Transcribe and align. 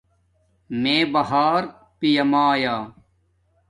میے 0.81 0.97
بہار 1.13 1.61
پیامایا 1.99 2.75